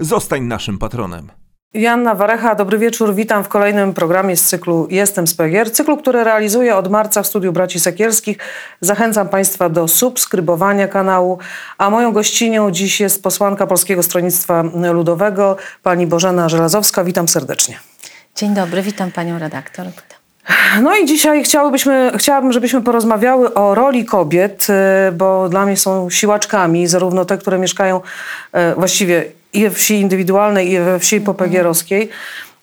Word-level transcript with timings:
Zostań 0.00 0.42
naszym 0.42 0.78
patronem. 0.78 1.30
Janna 1.74 2.14
Warecha, 2.14 2.54
dobry 2.54 2.78
wieczór. 2.78 3.14
Witam 3.14 3.44
w 3.44 3.48
kolejnym 3.48 3.94
programie 3.94 4.36
z 4.36 4.44
cyklu 4.44 4.86
Jestem 4.90 5.26
z 5.26 5.34
PGR. 5.34 5.70
Cyklu, 5.72 5.96
który 5.96 6.24
realizuję 6.24 6.76
od 6.76 6.90
marca 6.90 7.22
w 7.22 7.26
studiu 7.26 7.52
Braci 7.52 7.80
Sekielskich. 7.80 8.38
Zachęcam 8.80 9.28
Państwa 9.28 9.68
do 9.68 9.88
subskrybowania 9.88 10.88
kanału. 10.88 11.38
A 11.78 11.90
moją 11.90 12.12
gościnią 12.12 12.70
dziś 12.70 13.00
jest 13.00 13.22
posłanka 13.22 13.66
Polskiego 13.66 14.02
Stronnictwa 14.02 14.62
Ludowego, 14.92 15.56
pani 15.82 16.06
Bożena 16.06 16.48
Żelazowska. 16.48 17.04
Witam 17.04 17.28
serdecznie. 17.28 17.78
Dzień 18.36 18.54
dobry, 18.54 18.82
witam 18.82 19.10
panią 19.10 19.38
redaktor. 19.38 19.86
No 20.82 20.96
i 20.96 21.06
dzisiaj 21.06 21.42
chciałybyśmy, 21.42 22.12
chciałabym, 22.16 22.52
żebyśmy 22.52 22.80
porozmawiały 22.80 23.54
o 23.54 23.74
roli 23.74 24.04
kobiet, 24.04 24.66
y, 25.08 25.12
bo 25.12 25.48
dla 25.48 25.66
mnie 25.66 25.76
są 25.76 26.10
siłaczkami, 26.10 26.86
zarówno 26.86 27.24
te, 27.24 27.38
które 27.38 27.58
mieszkają 27.58 28.00
y, 28.00 28.74
właściwie 28.74 29.39
i 29.52 29.62
we 29.62 29.70
wsi 29.70 29.94
indywidualnej, 29.94 30.70
i 30.70 30.78
we 30.78 30.98
wsi 30.98 31.20
popegierowskiej. 31.20 32.10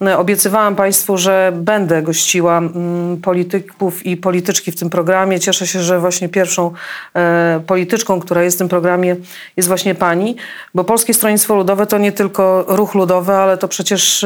E, 0.01 0.17
obiecywałam 0.17 0.75
Państwu, 0.75 1.17
że 1.17 1.51
będę 1.55 2.01
gościła 2.01 2.57
mm, 2.57 3.21
polityków 3.21 4.05
i 4.05 4.17
polityczki 4.17 4.71
w 4.71 4.75
tym 4.75 4.89
programie. 4.89 5.39
Cieszę 5.39 5.67
się, 5.67 5.81
że 5.81 5.99
właśnie 5.99 6.29
pierwszą 6.29 6.71
e, 7.15 7.61
polityczką, 7.67 8.19
która 8.19 8.43
jest 8.43 8.57
w 8.57 8.59
tym 8.59 8.69
programie, 8.69 9.15
jest 9.57 9.67
właśnie 9.67 9.95
Pani, 9.95 10.35
bo 10.73 10.83
Polskie 10.83 11.13
Stronnictwo 11.13 11.55
Ludowe 11.55 11.87
to 11.87 11.97
nie 11.97 12.11
tylko 12.11 12.65
ruch 12.67 12.95
ludowy, 12.95 13.33
ale 13.33 13.57
to 13.57 13.67
przecież 13.67 14.25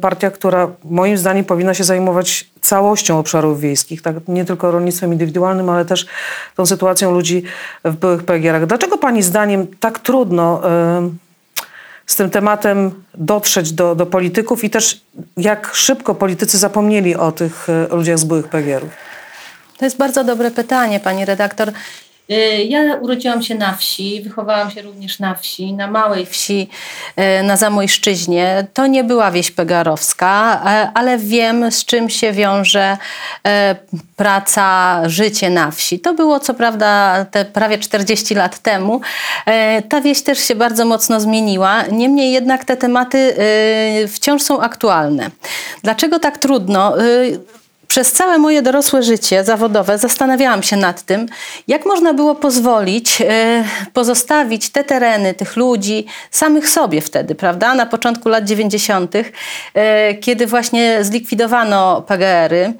partia, 0.00 0.30
która 0.30 0.68
moim 0.84 1.18
zdaniem 1.18 1.44
powinna 1.44 1.74
się 1.74 1.84
zajmować 1.84 2.50
całością 2.60 3.18
obszarów 3.18 3.60
wiejskich, 3.60 4.02
tak? 4.02 4.16
nie 4.28 4.44
tylko 4.44 4.70
rolnictwem 4.70 5.12
indywidualnym, 5.12 5.68
ale 5.68 5.84
też 5.84 6.06
tą 6.56 6.66
sytuacją 6.66 7.12
ludzi 7.12 7.42
w 7.84 7.96
byłych 7.96 8.24
PGR-ach. 8.24 8.66
Dlaczego 8.66 8.98
Pani 8.98 9.22
zdaniem 9.22 9.66
tak 9.80 9.98
trudno 9.98 10.62
z 12.06 12.16
tym 12.16 12.30
tematem 12.30 13.02
dotrzeć 13.14 13.72
do, 13.72 13.94
do 13.94 14.06
polityków 14.06 14.64
i 14.64 14.70
też 14.70 15.00
jak 15.36 15.74
szybko 15.74 16.14
politycy 16.14 16.58
zapomnieli 16.58 17.16
o 17.16 17.32
tych 17.32 17.68
e, 17.68 17.96
ludziach 17.96 18.18
z 18.18 18.24
byłych 18.24 18.48
PGR-ów? 18.48 18.90
To 19.78 19.84
jest 19.84 19.96
bardzo 19.96 20.24
dobre 20.24 20.50
pytanie, 20.50 21.00
pani 21.00 21.24
redaktor. 21.24 21.72
Y, 22.30 22.64
ja 22.64 22.94
urodziłam 22.94 23.42
się 23.42 23.54
na 23.54 23.74
wsi, 23.74 24.22
wychowałam 24.22 24.70
się 24.70 24.82
również 24.82 25.18
na 25.18 25.34
wsi, 25.34 25.72
na 25.72 25.86
małej 25.86 26.26
wsi 26.26 26.68
y, 27.40 27.42
na 27.42 27.56
Zamojszczyźnie. 27.56 28.66
To 28.74 28.86
nie 28.86 29.04
była 29.04 29.30
wieś 29.30 29.50
pegarowska, 29.50 30.62
e, 30.66 30.90
ale 30.94 31.18
wiem 31.18 31.72
z 31.72 31.84
czym 31.84 32.10
się 32.10 32.32
wiąże 32.32 32.96
e, 33.46 33.76
praca, 34.16 35.00
życie 35.08 35.50
na 35.50 35.70
wsi. 35.70 36.00
To 36.00 36.14
było 36.14 36.40
co 36.40 36.54
prawda 36.54 37.24
te 37.30 37.44
prawie 37.44 37.78
40 37.78 38.34
lat 38.34 38.58
temu. 38.58 39.00
E, 39.46 39.82
ta 39.82 40.00
wieś 40.00 40.22
też 40.22 40.38
się 40.38 40.54
bardzo 40.54 40.84
mocno 40.84 41.20
zmieniła, 41.20 41.82
niemniej 41.82 42.32
jednak 42.32 42.64
te 42.64 42.76
tematy 42.76 43.36
wciąż 44.08 44.42
są 44.42 44.60
aktualne. 44.60 45.30
Dlaczego 45.82 46.18
tak 46.18 46.38
trudno? 46.38 46.94
Przez 47.96 48.12
całe 48.12 48.38
moje 48.38 48.62
dorosłe 48.62 49.02
życie 49.02 49.44
zawodowe 49.44 49.98
zastanawiałam 49.98 50.62
się 50.62 50.76
nad 50.76 51.02
tym, 51.02 51.26
jak 51.68 51.86
można 51.86 52.14
było 52.14 52.34
pozwolić, 52.34 53.20
e, 53.20 53.64
pozostawić 53.92 54.68
te 54.70 54.84
tereny 54.84 55.34
tych 55.34 55.56
ludzi 55.56 56.06
samych 56.30 56.68
sobie 56.68 57.00
wtedy, 57.00 57.34
prawda? 57.34 57.74
Na 57.74 57.86
początku 57.86 58.28
lat 58.28 58.44
90., 58.44 59.32
e, 59.74 60.14
kiedy 60.14 60.46
właśnie 60.46 61.04
zlikwidowano 61.04 62.02
PGR-y. 62.02 62.72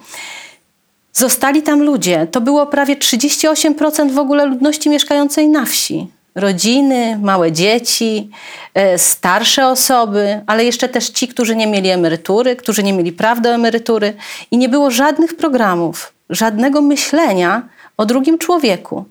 Zostali 1.13 1.63
tam 1.63 1.83
ludzie. 1.83 2.27
To 2.27 2.41
było 2.41 2.67
prawie 2.67 2.97
38% 2.97 4.13
w 4.13 4.19
ogóle 4.19 4.47
ludności 4.47 4.89
mieszkającej 4.91 5.49
na 5.49 5.65
wsi 5.65 6.16
rodziny, 6.37 7.19
małe 7.23 7.53
dzieci, 7.53 8.31
e, 8.75 8.99
starsze 8.99 9.69
osoby, 9.69 10.41
ale 10.47 10.65
jeszcze 10.65 10.89
też 10.89 11.09
ci, 11.09 11.29
którzy 11.29 11.57
nie 11.57 11.67
mieli 11.67 11.89
emerytury, 11.89 12.57
którzy 12.57 12.83
nie 12.83 12.93
mieli 12.93 13.13
praw 13.13 13.41
do 13.41 13.49
emerytury 13.49 14.15
i 14.51 14.59
nie 14.59 14.69
było 14.69 14.91
żadnych 14.91 15.37
programów, 15.37 16.13
żadnego 16.31 16.83
myślenia 16.83 17.63
o 17.97 18.07
drugim 18.07 18.39
człowieku. 18.39 19.05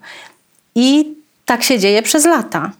I 0.74 1.14
tak 1.44 1.62
się 1.62 1.78
dzieje 1.78 2.02
przez 2.02 2.24
lata. 2.24 2.70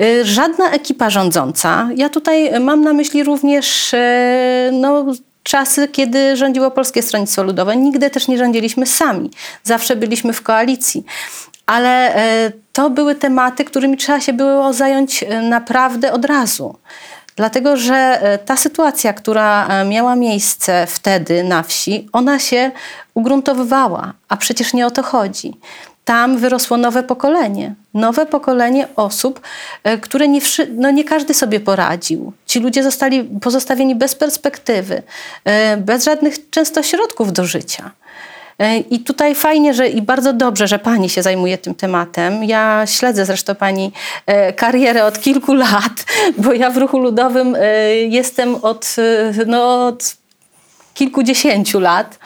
E, 0.00 0.24
żadna 0.24 0.70
ekipa 0.70 1.10
rządząca, 1.10 1.88
ja 1.96 2.08
tutaj 2.08 2.60
mam 2.60 2.84
na 2.84 2.92
myśli 2.92 3.24
również 3.24 3.94
e, 3.94 4.70
no, 4.72 5.06
czasy, 5.42 5.88
kiedy 5.88 6.36
rządziło 6.36 6.70
Polskie 6.70 7.02
Stronnictwo 7.02 7.42
Ludowe. 7.42 7.76
Nigdy 7.76 8.10
też 8.10 8.28
nie 8.28 8.38
rządziliśmy 8.38 8.86
sami. 8.86 9.30
Zawsze 9.64 9.96
byliśmy 9.96 10.32
w 10.32 10.42
koalicji 10.42 11.04
ale 11.66 12.14
e, 12.14 12.52
to 12.72 12.90
były 12.90 13.14
tematy, 13.14 13.64
którymi 13.64 13.96
trzeba 13.96 14.20
się 14.20 14.32
było 14.32 14.72
zająć 14.72 15.22
e, 15.22 15.42
naprawdę 15.42 16.12
od 16.12 16.24
razu. 16.24 16.76
Dlatego, 17.36 17.76
że 17.76 17.94
e, 17.94 18.38
ta 18.38 18.56
sytuacja, 18.56 19.12
która 19.12 19.68
miała 19.84 20.16
miejsce 20.16 20.86
wtedy 20.86 21.44
na 21.44 21.62
wsi, 21.62 22.08
ona 22.12 22.38
się 22.38 22.70
ugruntowywała, 23.14 24.12
a 24.28 24.36
przecież 24.36 24.74
nie 24.74 24.86
o 24.86 24.90
to 24.90 25.02
chodzi. 25.02 25.54
Tam 26.04 26.38
wyrosło 26.38 26.76
nowe 26.76 27.02
pokolenie, 27.02 27.74
nowe 27.94 28.26
pokolenie 28.26 28.88
osób, 28.96 29.40
które 30.00 30.28
nie, 30.28 30.40
no 30.76 30.90
nie 30.90 31.04
każdy 31.04 31.34
sobie 31.34 31.60
poradził. 31.60 32.32
Ci 32.46 32.60
ludzie 32.60 32.82
zostali 32.82 33.24
pozostawieni 33.24 33.94
bez 33.94 34.14
perspektywy, 34.14 35.02
bez 35.78 36.04
żadnych 36.04 36.50
często 36.50 36.82
środków 36.82 37.32
do 37.32 37.44
życia. 37.44 37.90
E, 38.58 38.78
I 38.78 39.00
tutaj 39.00 39.34
fajnie, 39.34 39.74
że 39.74 39.88
i 39.88 40.02
bardzo 40.02 40.32
dobrze, 40.32 40.68
że 40.68 40.78
pani 40.78 41.10
się 41.10 41.22
zajmuje 41.22 41.58
tym 41.58 41.74
tematem. 41.74 42.44
Ja 42.44 42.82
śledzę 42.86 43.24
zresztą 43.26 43.54
pani 43.54 43.92
e, 44.26 44.52
karierę 44.52 45.04
od 45.04 45.20
kilku 45.20 45.54
lat, 45.54 46.04
bo 46.38 46.52
ja 46.52 46.70
w 46.70 46.76
ruchu 46.76 46.98
ludowym 46.98 47.54
e, 47.54 47.60
jestem 47.94 48.54
od, 48.54 48.96
no, 49.46 49.86
od 49.86 50.16
kilkudziesięciu 50.94 51.80
lat. 51.80 52.18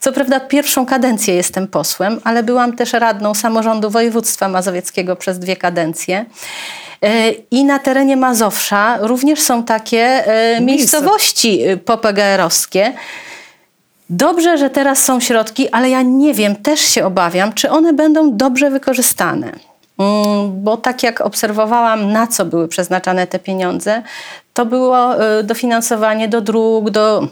Co 0.00 0.12
prawda 0.12 0.40
pierwszą 0.40 0.86
kadencję 0.86 1.34
jestem 1.34 1.68
posłem, 1.68 2.20
ale 2.24 2.42
byłam 2.42 2.76
też 2.76 2.92
radną 2.92 3.34
samorządu 3.34 3.90
województwa 3.90 4.48
mazowieckiego 4.48 5.16
przez 5.16 5.38
dwie 5.38 5.56
kadencje. 5.56 6.24
I 7.50 7.64
na 7.64 7.78
terenie 7.78 8.16
Mazowsza 8.16 8.98
również 9.00 9.40
są 9.40 9.64
takie 9.64 10.24
miejscowości 10.60 11.60
popgr-owskie, 11.84 12.92
Dobrze, 14.10 14.58
że 14.58 14.70
teraz 14.70 15.04
są 15.04 15.20
środki, 15.20 15.68
ale 15.68 15.90
ja 15.90 16.02
nie 16.02 16.34
wiem, 16.34 16.56
też 16.56 16.80
się 16.80 17.04
obawiam, 17.04 17.52
czy 17.52 17.70
one 17.70 17.92
będą 17.92 18.36
dobrze 18.36 18.70
wykorzystane. 18.70 19.52
Mm, 19.98 20.62
bo 20.64 20.76
tak 20.76 21.02
jak 21.02 21.20
obserwowałam, 21.20 22.12
na 22.12 22.26
co 22.26 22.44
były 22.44 22.68
przeznaczane 22.68 23.26
te 23.26 23.38
pieniądze, 23.38 24.02
to 24.54 24.66
było 24.66 25.24
y, 25.38 25.42
dofinansowanie 25.44 26.28
do 26.28 26.40
dróg, 26.40 26.90
do 26.90 27.28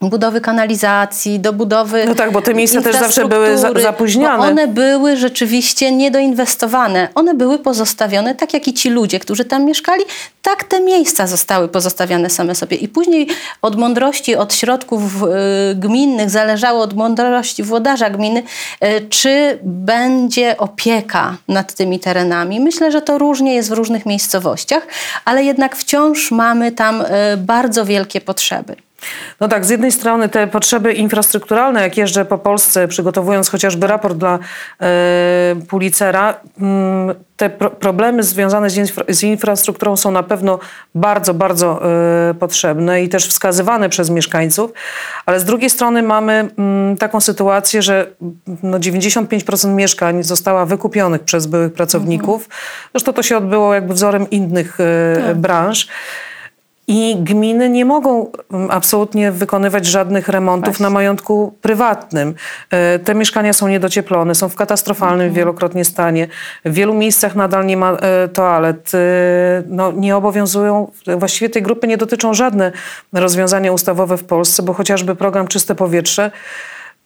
budowy 0.00 0.40
kanalizacji, 0.40 1.40
do 1.40 1.52
budowy 1.52 2.04
No 2.06 2.14
tak, 2.14 2.32
bo 2.32 2.42
te 2.42 2.54
miejsca 2.54 2.82
też 2.82 2.96
zawsze 2.96 3.28
były 3.28 3.58
za, 3.58 3.72
zapóźniane. 3.72 4.38
one 4.38 4.68
były 4.68 5.16
rzeczywiście 5.16 5.92
niedoinwestowane. 5.92 7.08
One 7.14 7.34
były 7.34 7.58
pozostawione, 7.58 8.34
tak 8.34 8.54
jak 8.54 8.68
i 8.68 8.74
ci 8.74 8.90
ludzie, 8.90 9.20
którzy 9.20 9.44
tam 9.44 9.64
mieszkali, 9.64 10.04
tak 10.42 10.64
te 10.64 10.80
miejsca 10.80 11.26
zostały 11.26 11.68
pozostawiane 11.68 12.30
same 12.30 12.54
sobie. 12.54 12.76
I 12.76 12.88
później 12.88 13.28
od 13.62 13.76
mądrości, 13.76 14.36
od 14.36 14.54
środków 14.54 15.02
y, 15.22 15.26
gminnych 15.74 16.30
zależało 16.30 16.82
od 16.82 16.94
mądrości 16.94 17.62
włodarza 17.62 18.10
gminy, 18.10 18.42
y, 18.84 19.06
czy 19.10 19.58
będzie 19.62 20.56
opieka 20.56 21.36
nad 21.48 21.74
tymi 21.74 22.00
terenami. 22.00 22.60
Myślę, 22.60 22.92
że 22.92 23.02
to 23.02 23.18
różnie 23.18 23.54
jest 23.54 23.68
w 23.68 23.72
różnych 23.72 24.06
miejscowościach, 24.06 24.86
ale 25.24 25.44
jednak 25.44 25.76
wciąż 25.76 26.30
mamy 26.30 26.72
tam 26.72 27.00
y, 27.02 27.06
bardzo 27.36 27.84
wielkie 27.84 28.20
potrzeby. 28.20 28.85
No 29.40 29.48
tak, 29.48 29.64
z 29.64 29.70
jednej 29.70 29.92
strony 29.92 30.28
te 30.28 30.46
potrzeby 30.46 30.92
infrastrukturalne, 30.92 31.82
jak 31.82 31.96
jeżdżę 31.96 32.24
po 32.24 32.38
Polsce, 32.38 32.88
przygotowując 32.88 33.48
chociażby 33.48 33.86
raport 33.86 34.16
dla 34.16 34.38
e, 34.80 34.88
Pulicera, 35.68 36.34
mm, 36.60 37.14
te 37.36 37.50
pro 37.50 37.70
problemy 37.70 38.22
związane 38.22 38.70
z, 38.70 38.76
infra 38.76 39.04
z, 39.08 39.22
infrastrukturą 39.22 39.96
są 39.96 40.10
na 40.10 40.22
pewno 40.22 40.58
bardzo, 40.94 41.34
bardzo 41.34 41.80
e, 42.30 42.34
potrzebne 42.34 43.02
i 43.02 43.08
też 43.08 43.28
wskazywane 43.28 43.88
przez 43.88 44.10
mieszkańców, 44.10 44.72
ale 45.26 45.40
z 45.40 45.44
drugiej 45.44 45.70
strony 45.70 46.02
mamy 46.02 46.48
mm, 46.58 46.96
taką 46.96 47.20
sytuację, 47.20 47.82
że 47.82 48.06
no, 48.62 48.78
95% 48.78 49.74
mieszkań 49.74 50.22
została 50.22 50.66
wykupionych 50.66 51.22
przez 51.22 51.46
byłych 51.46 51.72
pracowników. 51.72 52.48
Zresztą 52.94 53.12
to 53.12 53.22
się 53.22 53.36
odbyło 53.36 53.74
jakby 53.74 53.94
wzorem 53.94 54.30
innych 54.30 54.78
e, 54.80 55.34
branż. 55.34 55.88
I 56.88 57.16
gminy 57.20 57.68
nie 57.68 57.84
mogą 57.84 58.30
mm, 58.52 58.70
absolutnie 58.70 59.32
wykonywać 59.32 59.86
żadnych 59.86 60.28
remontów 60.28 60.66
Właśnie. 60.66 60.82
na 60.82 60.90
majątku 60.90 61.54
prywatnym. 61.62 62.34
E, 62.70 62.98
Te 62.98 63.14
mieszkania 63.14 63.52
są 63.52 63.68
niedocieplone, 63.68 64.34
są 64.34 64.48
w 64.48 64.54
katastrofalnym 64.56 65.32
wielokrotnie 65.32 65.84
stanie. 65.84 66.28
W 66.64 66.72
wielu 66.72 66.94
miejscach 66.94 67.34
nadal 67.34 67.66
nie 67.66 67.76
ma 67.76 67.92
e, 67.92 68.28
toalet. 68.28 68.92
E, 68.94 68.98
No, 69.66 69.92
nie 69.92 70.16
obowiązują, 70.16 70.90
właściwie 71.16 71.48
tej 71.48 71.62
grupy 71.62 71.86
nie 71.86 71.96
dotyczą 71.96 72.34
żadne 72.34 72.72
rozwiązania 73.12 73.72
ustawowe 73.72 74.16
w 74.16 74.24
Polsce, 74.24 74.62
bo 74.62 74.72
chociażby 74.72 75.14
program 75.14 75.48
Czyste 75.48 75.74
Powietrze, 75.74 76.30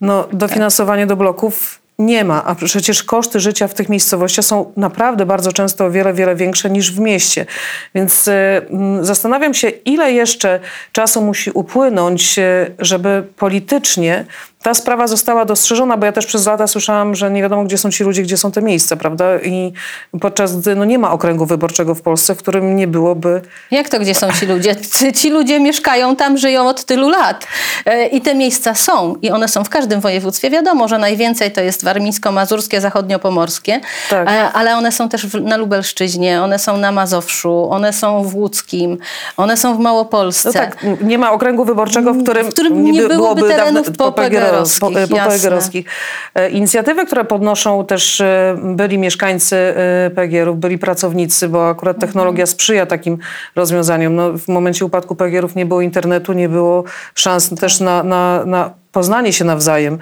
no, 0.00 0.28
dofinansowanie 0.32 1.06
do 1.06 1.16
bloków 1.16 1.79
nie 2.00 2.24
ma, 2.24 2.44
a 2.44 2.54
przecież 2.54 3.02
koszty 3.02 3.40
życia 3.40 3.68
w 3.68 3.74
tych 3.74 3.88
miejscowościach 3.88 4.44
są 4.44 4.72
naprawdę 4.76 5.26
bardzo 5.26 5.52
często 5.52 5.84
o 5.84 5.90
wiele, 5.90 6.14
wiele 6.14 6.36
większe 6.36 6.70
niż 6.70 6.92
w 6.92 7.00
mieście. 7.00 7.46
Więc 7.94 8.28
mm, 8.28 9.04
zastanawiam 9.04 9.54
się, 9.54 9.68
ile 9.68 10.12
jeszcze 10.12 10.60
czasu 10.92 11.22
musi 11.22 11.50
upłynąć, 11.50 12.38
e, 12.38 12.70
żeby 12.78 13.24
politycznie 13.36 14.24
ta 14.62 14.74
sprawa 14.74 15.06
została 15.06 15.44
dostrzeżona, 15.44 15.96
bo 15.96 16.06
ja 16.06 16.12
też 16.12 16.26
przez 16.26 16.46
lata 16.46 16.66
słyszałam, 16.66 17.14
że 17.14 17.30
nie 17.30 17.42
wiadomo, 17.42 17.64
gdzie 17.64 17.78
są 17.78 17.90
ci 17.90 18.04
ludzie, 18.04 18.22
gdzie 18.22 18.36
są 18.36 18.52
te 18.52 18.62
miejsca, 18.62 18.96
prawda? 18.96 19.24
I 19.40 19.72
podczas 20.20 20.56
gdy 20.60 20.74
no, 20.76 20.84
nie 20.84 20.98
ma 20.98 21.12
okręgu 21.12 21.46
wyborczego 21.46 21.94
w 21.94 22.02
Polsce, 22.02 22.34
w 22.34 22.38
którym 22.38 22.76
nie 22.76 22.86
byłoby 22.86 23.42
Jak 23.70 23.88
to, 23.88 23.98
gdzie 24.00 24.14
są 24.14 24.32
ci 24.32 24.46
ludzie? 24.46 24.76
Ci 25.14 25.30
ludzie 25.30 25.60
mieszkają 25.60 26.16
tam, 26.16 26.38
żyją 26.38 26.68
od 26.68 26.84
tylu 26.84 27.08
lat. 27.08 27.46
E, 27.86 28.06
I 28.06 28.20
te 28.20 28.34
miejsca 28.34 28.74
są. 28.74 29.16
I 29.22 29.30
one 29.30 29.48
są 29.48 29.64
w 29.64 29.68
każdym 29.68 30.00
województwie. 30.00 30.50
Wiadomo, 30.50 30.88
że 30.88 30.98
najwięcej 30.98 31.52
to 31.52 31.60
jest 31.60 31.84
warmińsko-mazurskie, 31.84 32.80
zachodniopomorskie, 32.80 33.80
Tak. 34.10 34.28
e, 34.28 34.52
ale 34.52 34.76
one 34.76 34.92
są 34.92 35.08
też 35.08 35.26
na 35.42 35.56
Lubelszczyźnie, 35.56 36.42
one 36.42 36.58
są 36.58 36.76
na 36.76 36.92
Mazowszu, 36.92 37.70
one 37.70 37.92
są 37.92 38.22
w 38.22 38.34
Łódzkim, 38.34 38.98
one 39.36 39.56
są 39.56 39.76
w 39.76 39.78
Małopolsce. 39.78 40.48
No 40.48 40.52
tak, 40.52 41.02
nie 41.02 41.18
ma 41.18 41.32
okręgu 41.32 41.64
wyborczego, 41.64 42.14
w 42.14 42.22
którym, 42.22 42.46
W 42.46 42.52
którym 42.52 42.84
nie 42.84 43.02
by- 43.02 43.08
byłoby 43.08 43.42
terenów 43.48 43.90
popegeerowskich, 43.98 44.49
popegeerowskich, 44.80 45.10
jasne. 45.10 45.24
popegeerowskich. 45.24 45.86
E, 46.34 46.50
Inicjatywy, 46.50 47.06
które 47.06 47.24
podnoszą 47.24 47.86
też 47.86 48.20
e, 48.20 48.56
byli 48.62 48.98
mieszkańcy 48.98 49.56
e, 49.56 50.10
PGR-ów, 50.14 50.58
byli 50.58 50.78
pracownicy, 50.78 51.48
bo 51.48 51.68
akurat 51.68 51.96
Mhm. 51.96 52.08
technologia 52.08 52.46
sprzyja 52.46 52.86
takim 52.86 53.18
rozwiązaniom. 53.56 54.16
No, 54.16 54.32
w 54.38 54.48
momencie 54.48 54.84
upadku 54.84 55.14
PGR-ów 55.16 55.54
nie 55.54 55.66
było 55.66 55.80
internetu, 55.80 56.32
nie 56.32 56.48
było 56.48 56.84
szans 57.14 57.50
też 57.60 57.80
na, 57.80 58.02
na, 58.02 58.44
na 58.44 58.70
poznanie 58.92 59.32
się 59.32 59.44
nawzajem. 59.44 59.98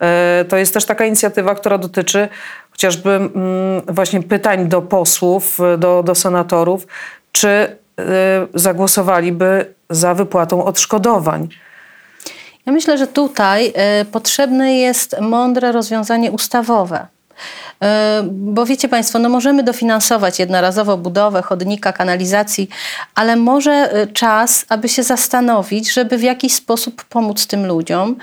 E, 0.00 0.44
To 0.48 0.56
jest 0.56 0.74
też 0.74 0.84
taka 0.84 1.04
inicjatywa, 1.04 1.54
która 1.54 1.78
dotyczy 1.78 2.28
chociażby 2.70 3.10
mm, 3.10 3.30
właśnie 3.88 4.22
pytań 4.22 4.68
do 4.68 4.82
posłów, 4.82 5.60
e, 5.60 5.78
do, 5.78 6.02
do 6.02 6.14
senatorów, 6.14 6.86
czy 7.32 7.48
e, 7.48 7.76
zagłosowaliby 8.54 9.74
za 9.90 10.14
wypłatą 10.14 10.64
odszkodowań. 10.64 11.48
Ja 12.66 12.72
myślę, 12.72 12.98
że 12.98 13.06
tutaj 13.06 13.72
e, 13.74 14.04
potrzebne 14.04 14.74
jest 14.74 15.16
mądre 15.20 15.72
rozwiązanie 15.72 16.32
ustawowe. 16.32 17.06
E, 17.82 18.22
Bo 18.32 18.66
wiecie 18.66 18.88
Państwo, 18.88 19.18
no 19.18 19.28
możemy 19.28 19.62
dofinansować 19.62 20.38
jednorazowo 20.38 20.96
budowę 20.96 21.42
chodnika, 21.42 21.92
kanalizacji, 21.92 22.68
ale 23.14 23.36
może 23.36 23.72
e, 23.72 24.06
czas, 24.06 24.64
aby 24.68 24.88
się 24.88 25.02
zastanowić, 25.02 25.92
żeby 25.92 26.18
w 26.18 26.22
jakiś 26.22 26.54
sposób 26.54 27.04
pomóc 27.04 27.46
tym 27.46 27.66
ludziom. 27.66 28.16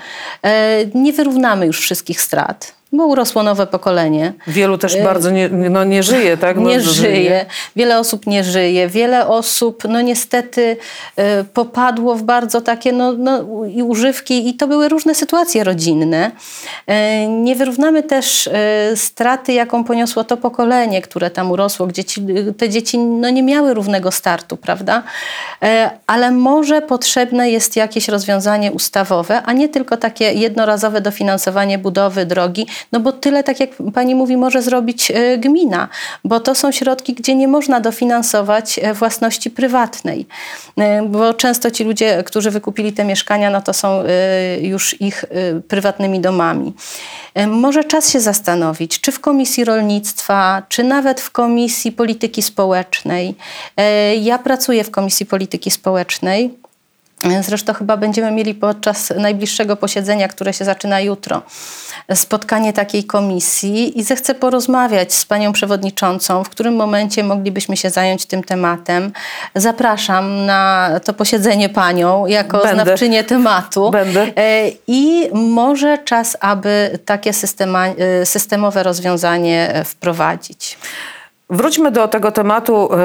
Nie 0.94 1.12
wyrównamy 1.12 1.66
już 1.66 1.80
wszystkich 1.80 2.20
strat, 2.20 2.79
bo 2.92 3.06
urosło 3.06 3.42
nowe 3.42 3.66
pokolenie. 3.66 4.32
Wielu 4.46 4.78
też 4.78 5.02
bardzo 5.02 5.30
nie, 5.30 5.48
no, 5.48 5.84
nie 5.84 6.02
żyje, 6.02 6.36
tak? 6.36 6.56
No, 6.56 6.68
Nie 6.68 6.78
no, 6.78 6.84
żyje. 6.84 7.46
Wiele 7.76 7.98
osób 7.98 8.26
nie 8.26 8.44
żyje. 8.44 8.88
Wiele 8.88 9.26
osób, 9.26 9.82
no 9.88 10.00
niestety, 10.00 10.76
e, 11.16 11.44
popadło 11.44 12.14
w 12.14 12.22
bardzo 12.22 12.60
takie 12.60 12.92
no, 12.92 13.12
no, 13.12 13.44
i 13.64 13.82
używki 13.82 14.48
i 14.48 14.54
to 14.54 14.68
były 14.68 14.88
różne 14.88 15.14
sytuacje 15.14 15.64
rodzinne. 15.64 16.30
E, 16.86 17.26
Nie 17.28 17.56
wyrównamy 17.56 18.02
też 18.02 18.50
straty, 18.94 19.52
jaką 19.52 19.84
poniosło 19.84 20.24
to 20.24 20.36
pokolenie, 20.36 21.02
które 21.02 21.30
tam 21.30 21.50
urosło, 21.50 21.86
gdzie 21.86 22.04
ci, 22.04 22.20
te 22.58 22.68
dzieci 22.68 22.98
no, 22.98 23.30
nie 23.30 23.42
miały 23.42 23.74
równego 23.74 24.10
startu, 24.10 24.56
prawda? 24.56 25.02
Ale 26.06 26.30
może 26.30 26.82
potrzebne 26.82 27.50
jest 27.50 27.76
jakieś 27.76 28.08
rozwiązanie 28.08 28.72
ustawowe, 28.72 29.42
a 29.42 29.52
nie 29.52 29.68
tylko 29.68 29.96
takie 29.96 30.32
jednorazowe 30.32 31.00
dofinansowanie 31.00 31.78
budowy 31.78 32.26
drogi, 32.26 32.66
no 32.92 33.00
bo 33.00 33.12
tyle, 33.12 33.42
tak 33.42 33.60
jak 33.60 33.70
pani 33.94 34.14
mówi, 34.14 34.36
może 34.36 34.62
zrobić 34.62 35.10
e, 35.10 35.38
gmina, 35.38 35.88
bo 36.24 36.40
to 36.40 36.54
są 36.54 36.72
środki, 36.72 37.14
gdzie 37.14 37.34
nie 37.34 37.48
można 37.48 37.80
dofinansować 37.80 38.78
e, 38.82 38.94
własności 38.94 39.50
prywatnej, 39.50 40.26
E, 40.80 41.02
bo 41.02 41.34
często 41.34 41.70
ci 41.70 41.84
ludzie, 41.84 42.22
którzy 42.26 42.50
wykupili 42.50 42.92
te 42.92 43.04
mieszkania, 43.04 43.50
no 43.50 43.62
to 43.62 43.72
są 43.72 44.02
już 44.60 45.00
ich 45.00 45.24
prywatnymi 45.68 46.20
domami. 46.20 46.74
Może 47.46 47.84
czas 47.84 48.12
się 48.12 48.20
zastanowić, 48.20 49.00
czy 49.00 49.12
w 49.12 49.20
Komisji 49.20 49.64
Rolnictwa, 49.64 50.62
czy 50.68 50.84
nawet 50.84 51.20
w 51.20 51.30
Komisji 51.30 51.92
Polityki 51.92 52.42
Społecznej. 52.42 53.34
Ja 54.20 54.38
pracuję 54.38 54.84
w 54.84 54.90
Komisji 54.90 55.26
Polityki 55.26 55.70
Społecznej. 55.70 56.54
Zresztą 57.40 57.72
chyba 57.72 57.96
będziemy 57.96 58.30
mieli 58.30 58.54
podczas 58.54 59.12
najbliższego 59.16 59.76
posiedzenia, 59.76 60.28
które 60.28 60.52
się 60.52 60.64
zaczyna 60.64 61.00
jutro, 61.00 61.42
spotkanie 62.14 62.72
takiej 62.72 63.04
komisji 63.04 63.98
i 63.98 64.02
zechcę 64.02 64.34
porozmawiać 64.34 65.14
z 65.14 65.26
panią 65.26 65.52
przewodniczącą, 65.52 66.44
w 66.44 66.48
którym 66.48 66.76
momencie 66.76 67.24
moglibyśmy 67.24 67.76
się 67.76 67.90
zająć 67.90 68.26
tym 68.26 68.44
tematem. 68.44 69.12
Zapraszam 69.54 70.46
na 70.46 70.90
to 71.04 71.12
posiedzenie 71.14 71.68
panią 71.68 72.26
jako 72.26 72.58
Będę. 72.58 72.84
znawczynię 72.84 73.24
tematu. 73.24 73.90
Będę. 73.90 74.26
E, 74.36 74.70
I 74.86 75.28
może 75.32 75.98
czas, 75.98 76.36
aby 76.40 76.98
takie 77.04 77.30
e, 77.30 78.26
systemowe 78.26 78.82
rozwiązanie 78.82 79.74
e, 79.74 79.84
wprowadzić. 79.84 80.78
Wróćmy 81.50 81.90
do 81.90 82.08
tego 82.08 82.32
tematu, 82.32 82.88
e, 82.92 82.96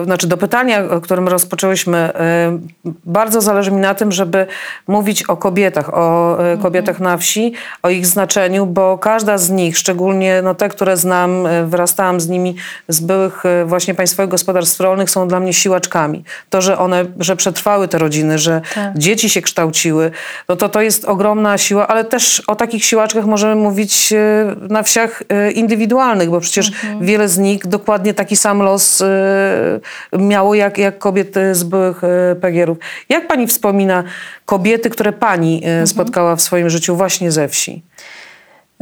e, 0.00 0.04
znaczy 0.04 0.26
do 0.26 0.36
pytania, 0.36 0.82
o 0.90 1.00
którym 1.00 1.28
rozpoczęłyśmy. 1.28 1.98
E, 1.98 2.58
bardzo 3.04 3.40
zależy 3.40 3.70
mi 3.70 3.76
na 3.76 3.94
tym, 3.94 4.12
żeby 4.12 4.46
mówić 4.88 5.22
o 5.22 5.36
kobietach, 5.36 5.94
o 5.94 6.38
e, 6.52 6.56
kobietach 6.56 7.00
na 7.00 7.16
wsi, 7.16 7.52
o 7.82 7.90
ich 7.90 8.06
znaczeniu, 8.06 8.66
bo 8.66 8.98
każda 8.98 9.38
z 9.38 9.50
nich, 9.50 9.78
szczególnie 9.78 10.40
no, 10.42 10.54
te, 10.54 10.68
które 10.68 10.96
znam, 10.96 11.30
wyrastałam 11.66 12.20
z 12.20 12.28
nimi 12.28 12.56
z 12.88 13.00
byłych 13.00 13.42
właśnie 13.66 13.94
państwowych 13.94 14.30
gospodarstw 14.30 14.80
rolnych, 14.80 15.10
są 15.10 15.28
dla 15.28 15.40
mnie 15.40 15.52
siłaczkami. 15.52 16.24
To, 16.50 16.62
że 16.62 16.78
one, 16.78 17.04
że 17.20 17.36
przetrwały 17.36 17.88
te 17.88 17.98
rodziny, 17.98 18.38
że 18.38 18.60
Tak. 18.74 18.98
dzieci 18.98 19.30
się 19.30 19.42
kształciły, 19.42 20.10
no 20.48 20.56
to 20.56 20.68
to 20.68 20.80
jest 20.80 21.04
ogromna 21.04 21.58
siła, 21.58 21.88
ale 21.88 22.04
też 22.04 22.42
o 22.46 22.56
takich 22.56 22.84
siłaczkach 22.84 23.26
możemy 23.26 23.54
mówić 23.54 24.14
na 24.68 24.82
wsiach 24.82 25.22
indywidualnych, 25.54 26.30
bo 26.30 26.40
przecież 26.40 26.72
wiele 27.00 27.28
z 27.28 27.38
nich 27.38 27.66
dokładnie 27.80 28.14
taki 28.14 28.36
sam 28.36 28.62
los 28.62 29.00
e, 29.00 30.18
miało 30.18 30.54
jak, 30.54 30.78
jak 30.78 30.98
kobiety 30.98 31.54
z 31.54 31.62
byłych 31.64 32.04
e, 32.04 32.34
PGR-ów. 32.36 32.78
Jak 33.08 33.26
pani 33.28 33.46
wspomina 33.46 34.04
kobiety, 34.44 34.90
które 34.90 35.12
pani 35.12 35.62
e, 35.64 35.86
spotkała 35.86 36.36
w 36.36 36.40
swoim 36.40 36.70
życiu 36.70 36.96
właśnie 36.96 37.32
ze 37.32 37.48
wsi? 37.48 37.82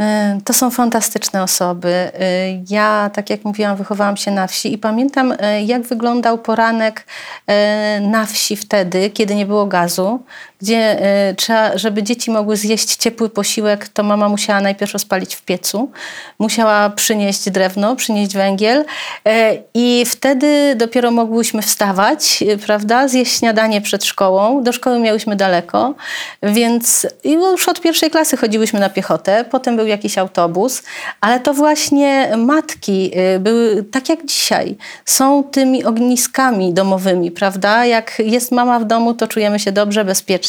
Y, 0.01 0.43
To 0.45 0.53
są 0.53 0.71
fantastyczne 0.71 1.43
osoby. 1.43 1.89
Y, 1.89 2.65
Ja, 2.71 3.11
tak 3.13 3.31
jak 3.31 3.45
mówiłam, 3.45 3.77
wychowałam 3.77 4.17
się 4.17 4.31
na 4.31 4.47
wsi 4.47 4.73
i 4.73 4.79
pamiętam, 4.79 5.33
y, 5.33 5.37
jak 5.67 5.83
wyglądał 5.83 6.39
poranek 6.39 7.05
y, 7.07 8.01
na 8.01 8.27
wsi 8.27 8.57
wtedy, 8.57 9.11
kiedy 9.11 9.35
nie 9.35 9.47
było 9.47 9.67
gazu, 9.67 10.23
gdzie 10.61 10.99
y, 11.31 11.35
trzeba, 11.35 11.79
żeby 11.79 12.03
dzieci 12.03 12.31
mogły 12.31 12.57
zjeść 12.57 12.97
ciepły 12.97 13.29
posiłek, 13.31 13.89
to 13.89 14.03
mama 14.03 14.29
musiała 14.29 14.61
najpierw 14.61 14.93
rozpalić 14.93 15.35
w 15.35 15.43
piecu, 15.43 15.91
musiała 16.39 16.91
przynieść 16.91 17.51
drewno, 17.51 17.97
przynieść 17.97 18.35
węgiel 18.35 18.81
y, 18.81 19.63
i 19.75 20.05
wtedy 20.07 20.75
dopiero 20.77 21.11
mogłyśmy 21.11 21.63
wstawać, 21.63 22.43
y, 22.43 22.59
prawda, 22.59 23.09
zjeść 23.09 23.39
śniadanie 23.39 23.81
przed 23.81 24.05
szkołą. 24.05 24.63
Do 24.63 24.73
szkoły 24.73 24.99
miałyśmy 24.99 25.37
daleko, 25.37 25.95
więc 26.43 27.07
już 27.25 27.69
od 27.69 27.81
pierwszej 27.81 28.11
klasy 28.11 28.37
chodziłyśmy 28.37 28.81
na 28.81 28.91
piechotę, 28.91 29.45
potem 29.51 29.77
był 29.77 29.87
jakiś 29.87 30.19
autobus, 30.19 30.83
ale 31.21 31.41
to 31.41 31.55
właśnie 31.55 32.37
matki 32.37 33.11
były, 33.41 33.85
tak 33.85 34.09
jak 34.09 34.27
dzisiaj, 34.27 34.77
są 35.05 35.45
tymi 35.45 35.85
ogniskami 35.85 36.73
domowymi, 36.73 37.31
prawda? 37.31 37.85
Jak 37.85 38.19
jest 38.19 38.53
mama 38.53 38.79
w 38.79 38.85
domu, 38.85 39.15
to 39.15 39.29
czujemy 39.29 39.59
się 39.59 39.73
dobrze, 39.73 40.05
bezpiecznie. 40.05 40.48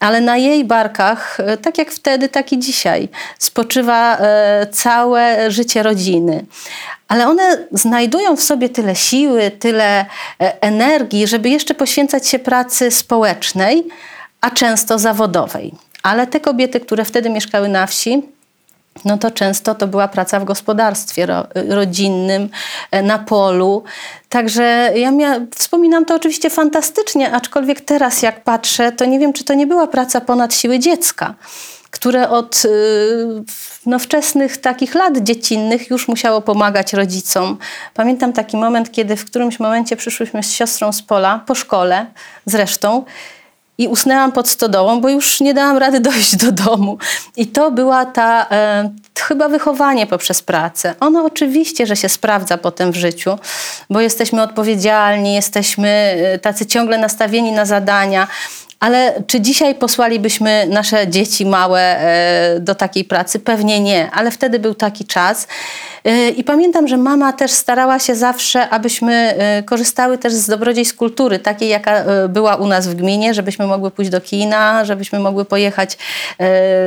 Ale 0.00 0.20
na 0.20 0.36
jej 0.36 0.64
barkach, 0.64 1.40
y, 1.40 1.56
tak 1.56 1.78
jak 1.78 1.90
wtedy, 1.90 2.28
tak 2.28 2.52
i 2.52 2.58
dzisiaj, 2.58 3.08
spoczywa 3.38 4.16
e, 4.18 4.66
całe 4.72 5.50
życie 5.50 5.82
rodziny 5.82 6.44
ale 7.12 7.28
one 7.28 7.66
znajdują 7.72 8.36
w 8.36 8.42
sobie 8.42 8.68
tyle 8.68 8.96
siły, 8.96 9.50
tyle 9.50 10.00
e, 10.40 10.62
energii, 10.62 11.26
żeby 11.26 11.48
jeszcze 11.48 11.74
poświęcać 11.74 12.28
się 12.28 12.38
pracy 12.38 12.90
społecznej, 12.90 13.84
a 14.40 14.50
często 14.50 14.98
zawodowej. 14.98 15.74
Ale 16.02 16.26
te 16.26 16.40
kobiety, 16.40 16.80
które 16.80 17.04
wtedy 17.04 17.30
mieszkały 17.30 17.68
na 17.68 17.86
wsi, 17.86 18.22
no 19.04 19.18
to 19.18 19.30
często 19.30 19.74
to 19.74 19.86
była 19.86 20.08
praca 20.08 20.40
w 20.40 20.44
gospodarstwie 20.44 21.26
ro, 21.26 21.46
rodzinnym, 21.68 22.48
e, 22.90 23.02
na 23.02 23.18
polu. 23.18 23.82
Także 24.28 24.92
ja 24.94 25.10
mia, 25.10 25.40
wspominam 25.56 26.04
to 26.04 26.14
oczywiście 26.14 26.50
fantastycznie, 26.50 27.32
aczkolwiek 27.32 27.80
teraz 27.80 28.22
jak 28.22 28.44
patrzę, 28.44 28.92
to 28.92 29.04
nie 29.04 29.18
wiem, 29.18 29.32
czy 29.32 29.44
to 29.44 29.54
nie 29.54 29.66
była 29.66 29.86
praca 29.86 30.20
ponad 30.20 30.54
siły 30.54 30.78
dziecka 30.78 31.34
które 31.92 32.28
od 32.28 32.64
y, 32.64 32.68
no, 33.86 33.98
wczesnych 33.98 34.56
takich 34.56 34.94
lat 34.94 35.18
dziecinnych 35.18 35.90
już 35.90 36.08
musiało 36.08 36.40
pomagać 36.40 36.92
rodzicom. 36.92 37.58
Pamiętam 37.94 38.32
taki 38.32 38.56
moment, 38.56 38.92
kiedy 38.92 39.16
w 39.16 39.24
którymś 39.24 39.60
momencie 39.60 39.96
przyszłyśmy 39.96 40.42
z 40.42 40.52
siostrą 40.52 40.92
z 40.92 41.02
pola, 41.02 41.44
po 41.46 41.54
szkole 41.54 42.06
zresztą, 42.46 43.04
i 43.78 43.88
usnęłam 43.88 44.32
pod 44.32 44.48
stodołą, 44.48 45.00
bo 45.00 45.08
już 45.08 45.40
nie 45.40 45.54
dałam 45.54 45.78
rady 45.78 46.00
dojść 46.10 46.36
do 46.36 46.52
domu. 46.52 46.98
I 47.36 47.46
to 47.46 47.70
była 47.70 48.06
ta 48.06 48.46
e, 48.50 48.90
chyba 49.20 49.48
wychowanie 49.48 50.06
poprzez 50.06 50.42
pracę. 50.42 50.94
Ono 51.00 51.24
oczywiście, 51.24 51.86
że 51.86 51.96
się 51.96 52.08
sprawdza 52.08 52.58
potem 52.58 52.92
w 52.92 52.96
życiu, 52.96 53.38
bo 53.90 54.00
jesteśmy 54.00 54.42
odpowiedzialni, 54.42 55.34
jesteśmy 55.34 55.88
e, 55.88 56.38
tacy 56.38 56.66
ciągle 56.66 56.98
nastawieni 56.98 57.52
na 57.52 57.64
zadania, 57.64 58.28
ale 58.80 59.22
czy 59.26 59.40
dzisiaj 59.40 59.74
posłalibyśmy 59.74 60.66
nasze 60.66 61.08
dzieci 61.08 61.46
małe 61.46 61.80
e, 61.80 62.60
do 62.60 62.74
takiej 62.74 63.04
pracy? 63.04 63.40
Pewnie 63.40 63.80
nie, 63.80 64.10
ale 64.10 64.30
wtedy 64.30 64.58
był 64.58 64.74
taki 64.74 65.04
czas. 65.04 65.46
E, 66.04 66.28
I 66.28 66.44
pamiętam, 66.44 66.88
że 66.88 66.96
mama 66.96 67.32
też 67.32 67.50
starała 67.50 67.98
się 67.98 68.14
zawsze, 68.14 68.68
abyśmy 68.70 69.12
e, 69.14 69.62
korzystały 69.62 70.18
też 70.18 70.32
z 70.32 70.46
dobrodziejstw 70.46 70.96
kultury, 70.96 71.38
takiej 71.38 71.68
jaka 71.68 72.04
była 72.28 72.56
u 72.56 72.66
nas 72.66 72.88
w 72.88 72.94
gminie, 72.94 73.34
żebyśmy 73.34 73.66
mogły 73.66 73.90
pójść 73.90 74.10
do 74.10 74.20
kina, 74.20 74.84
żebyśmy 74.84 75.18
mogły 75.18 75.44
pojechać 75.44 75.98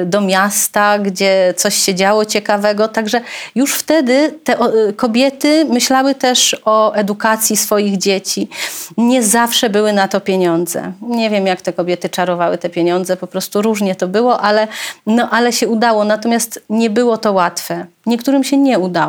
do 0.06 0.22
miasta, 0.22 1.00
gdzie 1.00 1.54
coś 1.58 1.76
się 1.76 1.96
działo 1.96 2.26
ciekawego. 2.26 2.88
Także 2.88 3.22
już 3.56 3.74
wtedy 3.74 4.40
te 4.44 4.58
kobiety 4.96 5.66
myślały 5.66 6.16
też 6.16 6.56
o 6.66 6.94
edukacji 6.94 7.58
swoich 7.58 7.98
dzieci. 7.98 8.50
Nie 8.98 9.24
zawsze 9.24 9.70
były 9.70 9.94
na 9.94 10.08
to 10.08 10.22
pieniądze. 10.22 10.92
Nie 11.02 11.30
wiem, 11.30 11.48
jak 11.48 11.62
te 11.62 11.74
kobiety 11.74 12.10
czarowały 12.10 12.58
te 12.58 12.70
pieniądze, 12.70 13.18
po 13.18 13.28
prostu 13.28 13.62
różnie 13.62 13.96
to 13.96 14.08
było, 14.08 14.42
ale, 14.42 14.68
no, 15.06 15.30
ale 15.30 15.54
się 15.54 15.68
udało. 15.68 16.04
Natomiast 16.04 16.64
nie 16.70 16.90
było 16.90 17.18
to 17.18 17.34
łatwe. 17.34 17.86
Niektórym 18.06 18.44
się 18.44 18.58
nie 18.58 18.80
udało. 18.80 19.05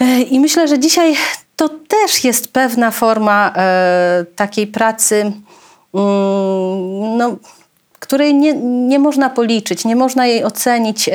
E, 0.00 0.22
I 0.22 0.40
myślę, 0.40 0.68
że 0.68 0.78
dzisiaj 0.78 1.16
to 1.56 1.68
też 1.68 2.24
jest 2.24 2.52
pewna 2.52 2.90
forma 2.90 3.52
e, 3.56 4.24
takiej 4.36 4.66
pracy. 4.66 5.20
Mm, 5.20 7.16
no, 7.16 7.36
której 8.04 8.34
nie, 8.34 8.54
nie 8.88 8.98
można 8.98 9.30
policzyć, 9.30 9.84
nie 9.84 9.96
można 9.96 10.26
jej 10.26 10.44
ocenić 10.44 11.08
e, 11.08 11.12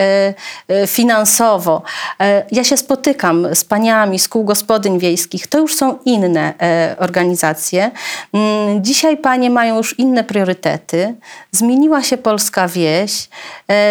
e, 0.67 0.87
finansowo. 0.87 1.81
E, 2.19 2.45
ja 2.51 2.63
się 2.63 2.77
spotykam 2.77 3.47
z 3.55 3.63
paniami 3.63 4.19
z 4.19 4.27
kół 4.27 4.43
gospodyń 4.43 4.99
wiejskich, 4.99 5.47
to 5.47 5.59
już 5.59 5.75
są 5.75 5.97
inne 6.05 6.53
organizacje. 6.97 7.91
Mm, 8.33 8.83
dzisiaj 8.83 9.17
panie 9.17 9.49
mają 9.49 9.77
już 9.77 9.99
inne 9.99 10.23
priorytety. 10.23 11.15
Zmieniła 11.51 12.03
się 12.03 12.17
polska 12.17 12.67
wieś, 12.67 13.29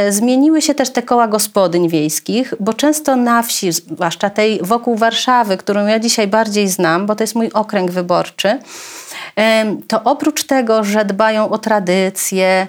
zmieniły 0.09 0.63
się 0.63 0.75
też 0.75 0.91
te 0.91 1.03
koła 1.03 1.29
gospodyń 1.29 1.89
wiejskich, 1.89 2.55
bo 2.61 2.75
często 2.75 3.17
na 3.17 3.43
wsi, 3.43 3.73
zwłaszcza 3.73 4.31
tej 4.31 4.61
wokół 4.63 4.97
Warszawy, 4.97 5.57
którą 5.57 5.87
ja 5.87 5.99
dzisiaj 5.99 6.27
bardziej 6.29 6.69
znam, 6.69 7.07
bo 7.07 7.15
to 7.15 7.23
jest 7.23 7.35
mój 7.35 7.51
okręg 7.53 7.91
wyborczy, 7.91 8.59
to 9.89 10.05
oprócz 10.05 10.45
tego, 10.45 10.85
że 10.85 11.05
dbają 11.05 11.49
o 11.51 11.59
tradycje, 11.59 12.67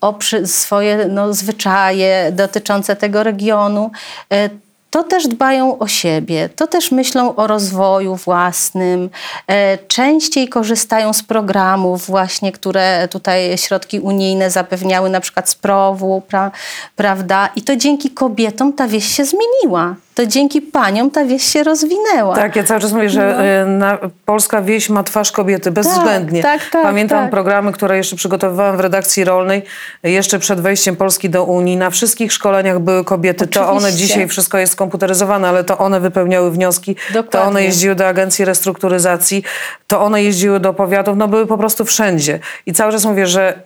o 0.00 0.18
swoje 0.44 1.06
no, 1.08 1.34
zwyczaje 1.34 2.32
dotyczące 2.32 2.96
tego 2.96 3.22
regionu, 3.22 3.90
e, 4.32 4.50
to 4.90 5.04
też 5.04 5.28
dbają 5.28 5.78
o 5.78 5.86
siebie, 5.88 6.48
to 6.56 6.66
też 6.66 6.92
myślą 6.92 7.36
o 7.36 7.46
rozwoju 7.46 8.16
własnym, 8.16 9.10
e, 9.46 9.78
częściej 9.78 10.48
korzystają 10.48 11.12
z 11.12 11.22
programów 11.22 12.06
właśnie, 12.06 12.52
które 12.52 13.08
tutaj 13.10 13.58
środki 13.58 14.00
unijne 14.00 14.50
zapewniały, 14.50 15.10
na 15.10 15.20
przykład 15.20 15.48
z 15.48 15.54
PROW-u, 15.54 16.20
pra, 16.20 16.50
prawda? 16.96 17.48
I 17.56 17.62
to 17.62 17.76
dzięki 17.76 18.10
kobietom 18.10 18.72
ta 18.72 18.88
wieś 18.88 19.16
się 19.16 19.24
zmieniła 19.24 19.94
to 20.14 20.26
dzięki 20.26 20.62
paniom 20.62 21.10
ta 21.10 21.24
wieś 21.24 21.42
się 21.42 21.62
rozwinęła. 21.62 22.36
Tak, 22.36 22.56
ja 22.56 22.62
cały 22.64 22.80
czas 22.80 22.92
mówię, 22.92 23.10
że 23.10 23.34
no. 23.36 23.44
E, 23.44 23.66
na, 23.66 23.98
polska 24.24 24.62
wieś 24.62 24.88
ma 24.88 25.02
twarz 25.02 25.32
kobiety, 25.32 25.70
bezwzględnie. 25.70 26.42
Tak, 26.42 26.60
tak, 26.60 26.70
tak, 26.70 26.82
Pamiętam 26.82 27.22
tak. 27.22 27.30
programy, 27.30 27.72
które 27.72 27.96
jeszcze 27.96 28.16
przygotowywałam 28.16 28.76
w 28.76 28.80
redakcji 28.80 29.24
rolnej, 29.24 29.62
jeszcze 30.02 30.38
przed 30.38 30.60
wejściem 30.60 30.96
Polski 30.96 31.30
do 31.30 31.44
Unii. 31.44 31.76
Na 31.76 31.90
wszystkich 31.90 32.32
szkoleniach 32.32 32.78
były 32.78 33.04
kobiety. 33.04 33.44
Oczywiście. 33.44 33.60
To 33.60 33.72
one, 33.72 33.92
dzisiaj 33.92 34.28
wszystko 34.28 34.58
jest 34.58 34.76
komputeryzowane, 34.76 35.48
ale 35.48 35.64
to 35.64 35.78
one 35.78 36.00
wypełniały 36.00 36.50
wnioski, 36.50 36.96
Dokładnie. 37.08 37.30
to 37.30 37.42
one 37.42 37.64
jeździły 37.64 37.94
do 37.94 38.08
Agencji 38.08 38.44
Restrukturyzacji, 38.44 39.42
to 39.86 40.00
one 40.00 40.22
jeździły 40.22 40.60
do 40.60 40.74
powiatów, 40.74 41.16
no 41.16 41.28
były 41.28 41.46
po 41.46 41.58
prostu 41.58 41.84
wszędzie. 41.84 42.38
I 42.66 42.72
cały 42.72 42.92
czas 42.92 43.04
mówię, 43.04 43.26
że 43.26 43.62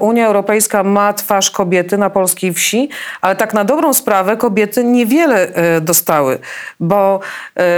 Unia 0.00 0.26
Europejska 0.26 0.82
ma 0.82 1.12
twarz 1.12 1.50
kobiety 1.50 1.98
na 1.98 2.10
polskiej 2.10 2.52
wsi, 2.52 2.88
ale 3.20 3.36
tak 3.36 3.54
na 3.54 3.64
dobrą 3.64 3.94
sprawę 3.94 4.36
kobiety 4.36 4.84
niewiele 4.84 5.48
e, 5.54 5.80
dostały, 5.82 6.38
bo 6.80 7.20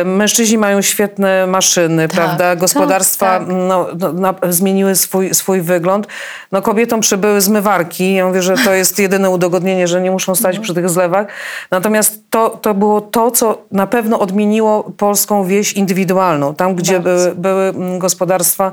y, 0.02 0.04
mężczyźni 0.04 0.58
mają 0.58 0.82
świetne 0.82 1.46
maszyny, 1.46 2.08
tak, 2.08 2.16
prawda? 2.16 2.44
Tak, 2.44 2.58
Gospodarstwa 2.58 3.26
tak, 3.26 3.48
tak. 3.48 3.56
No, 3.56 3.86
no, 4.14 4.34
zmieniły 4.48 4.94
swój, 4.94 5.34
swój 5.34 5.60
wygląd. 5.60 6.06
No, 6.52 6.62
kobietom 6.62 7.00
przybyły 7.00 7.40
zmywarki. 7.40 8.14
Ja 8.14 8.26
mówię, 8.26 8.42
że 8.42 8.54
to 8.56 8.74
jest 8.82 8.98
jedyne 8.98 9.30
udogodnienie, 9.30 9.88
że 9.88 10.00
nie 10.00 10.10
muszą 10.10 10.34
stać 10.34 10.58
przy 10.58 10.74
tych 10.74 10.90
zlewach. 10.90 11.26
Natomiast 11.70 12.22
to, 12.30 12.50
to 12.50 12.74
było 12.74 13.00
to, 13.00 13.30
co 13.30 13.58
na 13.72 13.86
pewno 13.86 14.20
odmieniło 14.20 14.92
polską 14.96 15.44
wieś 15.44 15.72
indywidualną, 15.72 16.54
tam 16.54 16.74
gdzie 16.74 17.00
były, 17.00 17.34
były, 17.34 17.62
mm, 17.62 17.98
gospodarstwa. 17.98 18.72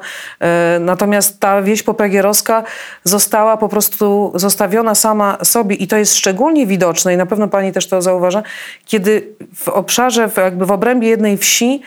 Y, 0.75 0.79
natomiast 0.79 1.39
ta 1.39 1.61
wieś 1.61 1.83
popegierowska 1.83 2.63
została 3.03 3.57
po 3.57 3.69
prostu 3.69 4.31
zostawiona 4.35 4.95
sama 4.95 5.37
sobie 5.43 5.75
i 5.75 5.87
to 5.87 5.97
jest 5.97 6.15
szczególnie 6.15 6.67
widoczne 6.67 7.13
i 7.13 7.17
na 7.17 7.25
pewno 7.25 7.47
pani 7.47 7.71
też 7.71 7.87
to 7.87 8.01
zauważa, 8.01 8.43
kiedy 8.85 9.20
w 9.55 9.67
obszarze, 9.67 10.29
w, 10.29 10.37
jakby 10.37 10.65
w 10.65 10.71
obrębie 10.71 11.07
jednej 11.07 11.37
wsi, 11.37 11.81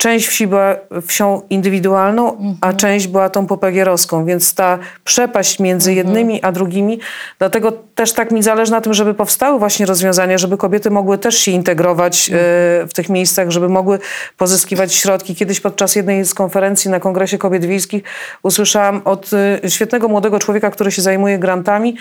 część 0.00 0.26
wsi 0.26 0.46
była 0.46 0.76
wsią 1.06 1.42
indywidualną, 1.50 2.32
mhm. 2.32 2.56
a 2.60 2.72
część 2.72 3.06
była 3.06 3.30
tą 3.30 3.46
popegierowską, 3.46 4.24
więc 4.24 4.54
ta 4.54 4.78
przepaść 5.04 5.58
między 5.58 5.90
mhm. 5.90 6.06
jednymi 6.06 6.42
a 6.42 6.52
drugimi, 6.52 7.00
dlatego 7.38 7.72
też 7.94 8.12
tak 8.12 8.30
mi 8.30 8.42
zależy 8.42 8.72
na 8.72 8.80
tym, 8.80 8.94
żeby 8.94 9.14
powstały 9.14 9.58
właśnie 9.58 9.86
rozwiązania, 9.86 10.38
żeby 10.38 10.56
kobiety 10.56 10.90
mogły 10.90 11.18
też 11.18 11.38
się 11.38 11.50
integrować 11.50 12.30
mhm. 12.30 12.44
y, 12.84 12.86
w 12.86 12.92
tych 12.94 13.08
miejscach, 13.08 13.50
żeby 13.50 13.68
mogły 13.68 13.98
pozyskiwać 14.36 14.94
środki. 14.94 15.34
Kiedyś 15.34 15.60
podczas 15.60 15.96
jednej 15.96 16.24
z 16.24 16.34
konferencji 16.34 16.90
na 16.90 17.00
Kongresie 17.00 17.38
Kobiet 17.38 17.64
Wiejskich 17.64 18.02
usłyszałam 18.42 19.00
od 19.04 19.30
y, 19.64 19.70
świetnego 19.70 20.08
młodego 20.08 20.38
człowieka, 20.38 20.70
który 20.70 20.92
się 20.92 21.02
zajmuje 21.02 21.38
grantami, 21.38 21.96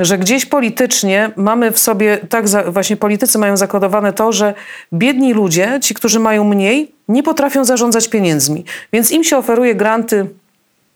że 0.00 0.18
gdzieś 0.18 0.46
politycznie 0.46 1.30
mamy 1.36 1.70
w 1.70 1.78
sobie, 1.78 2.18
tak 2.28 2.48
za, 2.48 2.62
właśnie 2.62 2.96
politycy 2.96 3.38
mają 3.38 3.56
zakodowane 3.56 4.12
to, 4.12 4.32
że 4.32 4.54
biedni 4.92 5.32
ludzie, 5.34 5.78
ci, 5.82 5.94
którzy 5.94 6.20
mają 6.20 6.44
mniej, 6.44 6.92
nie 7.08 7.22
potrafią 7.22 7.64
zarządzać 7.64 8.08
pieniędzmi. 8.08 8.64
Więc 8.92 9.10
im 9.10 9.24
się 9.24 9.36
oferuje 9.36 9.74
granty 9.74 10.26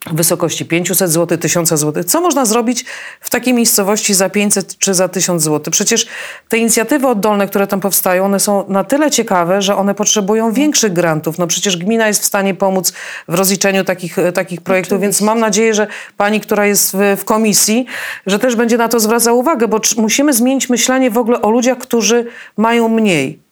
w 0.07 0.15
wysokości 0.15 0.65
500 0.65 1.11
zł, 1.11 1.39
1000 1.39 1.69
zł. 1.69 2.05
Co 2.05 2.21
można 2.21 2.45
zrobić 2.45 2.85
w 3.21 3.31
takiej 3.31 3.55
miejscowości 3.55 4.15
za 4.15 4.31
500 4.31 4.79
czy 4.79 4.95
za 4.95 5.09
1000 5.09 5.43
zł? 5.43 5.71
Przecież 5.71 6.07
te 6.49 6.59
inicjatywy 6.59 7.09
oddolne, 7.09 7.47
które 7.47 7.67
tam 7.67 7.81
powstają, 7.81 8.25
one 8.25 8.41
są 8.41 8.65
na 8.69 8.85
tyle 8.85 9.11
ciekawe, 9.11 9.63
że 9.63 9.77
one 9.77 9.95
potrzebują 9.95 10.53
większych 10.53 10.93
grantów. 10.93 11.39
No 11.39 11.47
przecież 11.47 11.77
gmina 11.77 12.09
jest 12.09 12.23
w 12.23 12.25
stanie 12.25 12.55
pomóc 12.55 12.93
w 13.29 13.35
rozliczeniu 13.35 13.85
takich, 13.85 14.17
takich 14.35 14.61
projektów, 14.61 14.97
Oczywiście. 14.97 15.07
więc 15.07 15.21
mam 15.21 15.41
nadzieję, 15.41 15.75
że 15.75 15.87
pani, 16.17 16.41
która 16.41 16.67
jest 16.67 16.97
w, 16.97 17.21
w 17.21 17.25
komisji, 17.25 17.87
że 18.27 18.39
też 18.39 18.57
będzie 18.57 18.77
na 18.77 18.89
to 18.89 19.01
zwracała 19.01 19.39
uwagę, 19.39 19.69
bo 19.69 19.81
musimy 19.97 20.33
zmienić 20.33 20.69
myślenie 20.69 21.11
w 21.11 21.19
ogóle 21.19 21.43
o 21.43 21.51
ludziach, 21.51 21.79
którzy 21.79 22.27
mają 22.57 22.89
mniej. 22.89 23.44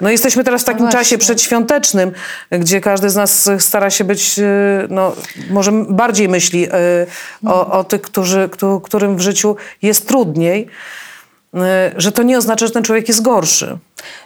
No 0.00 0.10
jesteśmy 0.10 0.44
teraz 0.44 0.62
w 0.62 0.64
takim 0.64 0.84
no 0.84 0.92
czasie 0.92 1.18
przedświątecznym, 1.18 2.12
gdzie 2.50 2.80
każdy 2.80 3.10
z 3.10 3.16
nas 3.16 3.50
stara 3.58 3.90
się 3.90 4.04
być, 4.04 4.38
y, 4.38 4.42
no, 4.88 5.12
może 5.50 5.72
bardziej 5.72 6.28
myśli 6.28 6.66
y, 6.66 6.70
o, 7.46 7.78
o 7.78 7.84
tych, 7.84 8.02
którzy, 8.02 8.50
którym 8.82 9.16
w 9.16 9.20
życiu 9.20 9.56
jest 9.82 10.08
trudniej. 10.08 10.68
Że 11.96 12.12
to 12.12 12.22
nie 12.22 12.38
oznacza, 12.38 12.66
że 12.66 12.72
ten 12.72 12.82
człowiek 12.82 13.08
jest 13.08 13.22
gorszy. 13.22 13.78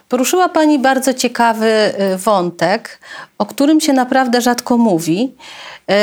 Poruszyła 0.09 0.49
Pani 0.49 0.79
bardzo 0.79 1.15
ciekawy 1.15 1.67
y, 1.67 2.17
wątek, 2.17 2.99
o 3.39 3.47
którym 3.47 3.81
się 3.81 3.93
naprawdę 3.93 4.41
rzadko 4.41 4.79
mówi. 4.79 5.35
Y, 5.91 5.95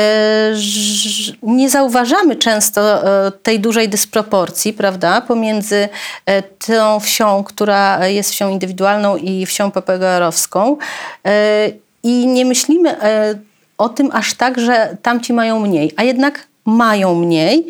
Nie 1.42 1.70
zauważamy 1.70 2.36
często 2.36 3.02
y, 3.28 3.32
tej 3.42 3.60
dużej 3.60 3.88
dysproporcji, 3.88 4.72
prawda, 4.72 5.20
pomiędzy 5.20 5.88
y, 6.30 6.42
tą 6.66 7.00
wsią, 7.00 7.44
która 7.44 8.06
jest 8.08 8.30
wsią 8.30 8.48
indywidualną 8.48 9.16
i 9.16 9.46
wsią 9.46 9.70
PPGR-owską. 9.70 10.76
Y, 10.76 11.78
I 12.02 12.26
nie 12.26 12.44
myślimy 12.44 12.92
y, 12.92 12.98
o 13.78 13.88
tym 13.88 14.10
aż 14.12 14.34
tak, 14.34 14.60
że 14.60 14.96
tamci 15.02 15.32
mają 15.32 15.60
mniej, 15.60 15.92
a 15.96 16.02
jednak 16.02 16.46
mają 16.66 17.14
mniej. 17.14 17.66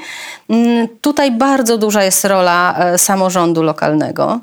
Mm, 0.48 0.88
Tutaj 1.00 1.30
bardzo 1.32 1.78
duża 1.78 2.02
jest 2.04 2.24
rola 2.24 2.74
e, 2.78 2.98
samorządu 2.98 3.62
lokalnego, 3.62 4.40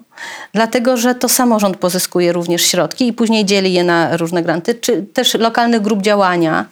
dlatego 0.54 0.98
że 0.98 1.16
to 1.16 1.30
samorząd 1.30 1.78
pozyskuje 1.78 2.34
również 2.34 2.62
środki 2.62 3.08
i 3.08 3.14
później 3.14 3.46
dzieli 3.46 3.74
je 3.74 3.84
na 3.84 4.18
różne 4.18 4.44
granty, 4.44 4.76
czy 4.76 5.04
też 5.14 5.34
lokalnych 5.34 5.82
grup 5.82 6.02
działania. 6.02 6.66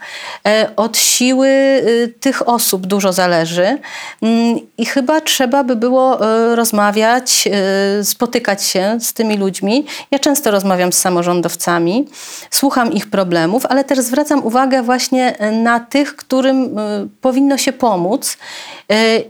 E, 0.47 0.69
Od 0.75 0.97
siły 0.97 1.47
y, 1.47 2.13
tych 2.19 2.49
osób 2.49 2.87
dużo 2.87 3.13
zależy 3.13 3.77
Mm, 4.21 4.59
i 4.77 4.85
chyba 4.85 5.21
trzeba 5.21 5.63
by 5.63 5.75
było 5.75 6.25
e, 6.25 6.55
rozmawiać, 6.55 7.47
e, 7.51 8.03
spotykać 8.03 8.63
się 8.63 8.97
z 8.99 9.13
tymi 9.13 9.37
ludźmi. 9.37 9.85
Ja 10.11 10.19
często 10.19 10.51
rozmawiam 10.51 10.93
z 10.93 10.97
samorządowcami, 10.97 12.07
słucham 12.51 12.93
ich 12.93 13.09
problemów, 13.09 13.65
ale 13.65 13.83
też 13.83 13.99
zwracam 13.99 14.45
uwagę 14.45 14.83
właśnie 14.83 15.35
na 15.51 15.79
tych, 15.79 16.15
którym 16.15 16.75
powinno 17.21 17.57
się 17.57 17.73
pomóc. 17.73 18.37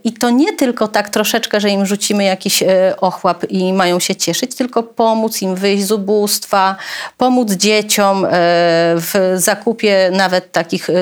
I 0.03 0.13
to 0.13 0.29
nie 0.29 0.53
tylko 0.53 0.87
tak 0.87 1.09
troszeczkę, 1.09 1.61
że 1.61 1.69
im 1.69 1.85
rzucimy 1.85 2.23
jakiś 2.23 2.63
ochłap 3.01 3.43
i 3.49 3.73
mają 3.73 3.99
się 3.99 4.08
cieszyć, 4.15 4.55
tylko 4.55 4.83
pomóc 4.83 5.41
im 5.41 5.55
wyjść 5.55 5.85
z 5.85 5.91
ubóstwa, 5.91 6.75
pomóc 7.17 7.51
dzieciom 7.51 8.25
e, 8.25 8.29
w 8.95 9.33
zakupie 9.35 10.11
nawet 10.13 10.51
takich 10.51 10.89
e, 10.89 10.93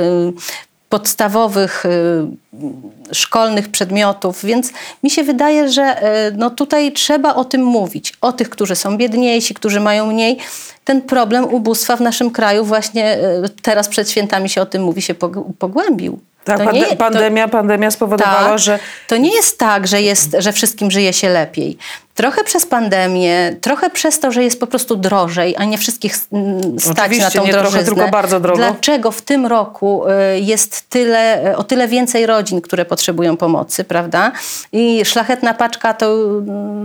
podstawowych 0.89 1.85
y, 1.85 3.15
szkolnych 3.15 3.69
przedmiotów, 3.69 4.45
więc 4.45 4.71
mi 5.03 5.09
się 5.09 5.23
wydaje, 5.23 5.69
że 5.69 6.01
no 6.37 6.49
tutaj 6.49 6.91
trzeba 6.91 7.35
o 7.35 7.45
tym 7.45 7.63
mówić. 7.63 8.13
O 8.21 8.31
tych, 8.33 8.49
którzy 8.49 8.75
są 8.75 8.97
biedniejsi, 8.97 9.53
którzy 9.53 9.79
mają 9.79 10.05
mniej. 10.05 10.37
Ten 10.85 11.01
problem 11.01 11.45
ubóstwa 11.45 11.95
w 11.95 12.01
naszym 12.01 12.31
kraju 12.31 12.65
właśnie 12.65 13.17
teraz 13.61 13.87
przed 13.87 14.09
świętami 14.09 14.49
się 14.49 14.61
o 14.61 14.65
tym 14.65 14.83
mówi, 14.83 15.01
się 15.01 15.13
pog- 15.13 15.43
pogłębił. 15.59 16.19
Tak, 16.47 16.59
pande- 16.59 16.73
nie- 16.73 16.85
to- 16.85 16.95
pandemia, 16.95 17.47
pandemia 17.47 17.91
spowodowała, 17.91 18.49
tak, 18.49 18.59
że 18.59 18.79
To 19.07 19.17
nie 19.17 19.35
jest 19.35 19.59
tak, 19.59 19.87
że, 19.87 20.01
jest, 20.01 20.35
że 20.39 20.51
wszystkim 20.51 20.91
żyje 20.91 21.13
się 21.13 21.29
lepiej. 21.29 21.77
Trochę 22.17 22.43
przez 22.43 22.65
pandemię, 22.65 23.55
trochę 23.61 23.89
przez 23.89 24.19
to, 24.19 24.31
że 24.31 24.43
jest 24.43 24.59
po 24.59 24.67
prostu 24.67 24.95
drożej, 24.95 25.55
a 25.57 25.65
nie 25.65 25.77
wszystkich 25.77 26.15
stać 26.15 26.97
Oczywiście, 26.99 27.23
na 27.23 27.31
tą 27.31 27.45
nie 27.45 27.53
trochę, 27.53 27.83
tylko 27.83 28.07
bardzo 28.07 28.39
drogo. 28.39 28.57
Dlaczego 28.57 29.11
w 29.11 29.21
tym 29.21 29.45
roku 29.45 30.03
y, 30.07 30.39
jest 30.39 30.89
tyle, 30.89 31.53
o 31.57 31.63
tyle 31.63 31.87
więcej 31.87 32.25
rodzin, 32.25 32.61
które 32.61 32.85
potrzebują 32.85 33.37
pomocy, 33.37 33.83
prawda? 33.83 34.31
I 34.71 35.05
szlachetna 35.05 35.53
paczka 35.53 35.93
to, 35.93 36.15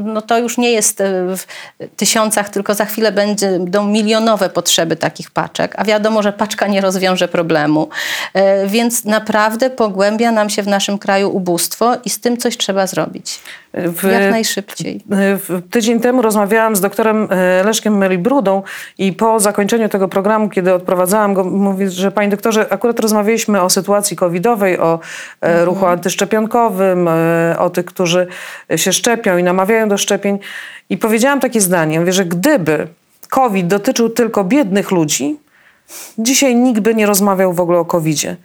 no 0.05 0.23
to 0.23 0.39
już 0.39 0.59
nie 0.59 0.71
jest 0.73 1.01
y, 1.01 1.05
w 1.37 1.47
tysiącach, 1.97 2.49
tylko 2.49 2.75
za 2.75 2.85
chwilę 2.85 3.13
będą 3.13 3.87
milionowe 3.87 4.49
potrzeby 4.51 4.97
takich 4.97 5.31
paczek, 5.31 5.75
a 5.77 5.85
wiadomo, 5.85 6.23
że 6.23 6.33
paczka 6.33 6.67
nie 6.67 6.81
rozwiąże 6.81 7.29
problemu. 7.29 7.89
Y, 8.37 8.41
Więc 8.67 9.05
naprawdę 9.05 9.52
pogłębia 9.71 10.33
nam 10.33 10.51
się 10.51 10.63
w 10.63 10.67
naszym 10.67 10.99
kraju 10.99 11.37
ubóstwo 11.37 11.93
i 12.05 12.11
z 12.11 12.21
tym 12.21 12.37
coś 12.37 12.57
trzeba 12.57 12.87
zrobić. 12.87 13.41
w, 13.75 14.03
Jak 14.13 14.31
najszybciej. 14.31 15.01
W- 15.11 15.61
Tydzień 15.71 16.01
temu 16.01 16.23
rozmawiałam 16.23 16.77
z 16.77 16.81
doktorem 16.81 17.29
e, 17.31 17.63
Leszkiem 17.65 17.99
Melibrudą 17.99 18.63
i 18.99 19.13
po 19.13 19.41
zakończeniu 19.41 19.89
tego 19.89 20.09
programu, 20.09 20.49
kiedy 20.49 20.75
odprowadzałam 20.75 21.35
go, 21.35 21.45
mówi, 21.45 21.91
że 21.91 22.13
panie 22.13 22.29
doktorze, 22.29 22.67
akurat 22.73 23.01
rozmawialiśmy 23.01 23.63
o 23.63 23.71
sytuacji 23.71 24.17
covidowej, 24.17 24.79
o 24.79 25.01
e, 25.41 25.65
ruchu 25.65 25.87
antyszczepionkowym, 25.87 27.09
e, 27.09 27.57
o 27.59 27.71
tych, 27.71 27.85
którzy 27.85 28.27
się 28.77 28.93
szczepią 28.93 29.37
i 29.37 29.43
namawiają 29.43 29.89
do 29.89 29.99
szczepień. 29.99 30.39
I 30.91 30.99
powiedziałam 30.99 31.41
takie 31.41 31.61
zdanie, 31.61 32.01
mówię, 32.01 32.13
że 32.13 32.25
gdyby 32.25 32.87
COVID 33.29 33.67
dotyczył 33.67 34.11
tylko 34.11 34.45
biednych 34.45 34.91
ludzi, 34.91 35.37
dzisiaj 36.19 36.57
nikt 36.57 36.81
by 36.81 36.95
nie 36.95 37.07
rozmawiał 37.07 37.53
w 37.53 37.61
ogóle 37.61 37.79
o 37.79 37.85
COVIDzie. 37.85 38.37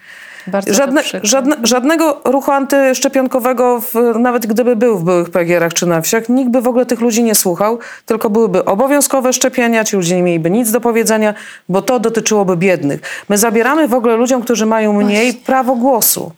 Bardzo 0.47 0.73
Żadne, 0.73 1.01
żadne, 1.23 1.55
żadnego 1.63 2.21
ruchu 2.25 2.51
antyszczepionkowego, 2.51 3.81
w, 3.81 3.93
nawet 4.19 4.45
gdyby 4.45 4.75
był 4.75 4.99
w 4.99 5.03
byłych 5.03 5.29
PGR-ach 5.29 5.73
czy 5.73 5.85
na 5.85 6.01
wsiach, 6.01 6.29
nikt 6.29 6.51
by 6.51 6.61
w 6.61 6.67
ogóle 6.67 6.85
tych 6.85 7.01
ludzi 7.01 7.23
nie 7.23 7.35
słuchał, 7.35 7.79
tylko 8.05 8.29
byłyby 8.29 8.65
obowiązkowe 8.65 9.33
szczepienia, 9.33 9.83
ci 9.83 9.95
ludzie 9.95 10.15
nie 10.15 10.23
mieliby 10.23 10.49
nic 10.51 10.71
do 10.71 10.81
powiedzenia, 10.81 11.33
bo 11.69 11.81
to 11.81 11.99
dotyczyłoby 11.99 12.57
biednych. 12.57 13.01
My 13.29 13.37
zabieramy 13.37 13.87
w 13.87 13.93
ogóle 13.93 14.15
ludziom, 14.15 14.41
którzy 14.41 14.65
mają 14.65 14.93
mniej, 14.93 15.33
prawo 15.33 15.75
głosu. 15.75 16.31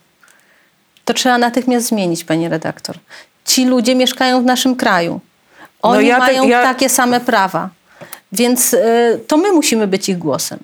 To 1.06 1.14
trzeba 1.14 1.38
natychmiast 1.38 1.88
zmienić, 1.88 2.24
pani 2.24 2.50
redaktor. 2.50 2.96
Ci 3.46 3.66
ludzie 3.66 3.96
mieszkają 3.96 4.42
w 4.42 4.46
naszym 4.46 4.76
kraju. 4.76 5.20
Oni 5.82 5.96
No 5.96 6.02
ja 6.02 6.16
te- 6.16 6.22
mają 6.22 6.48
ja- 6.48 6.64
takie 6.64 6.90
same 6.90 7.20
prawa. 7.20 7.70
Więc 8.32 8.74
y, 8.74 8.80
to 9.28 9.38
my 9.38 9.52
musimy 9.52 9.88
być 9.88 10.10
ich 10.10 10.18
głosem 10.18 10.60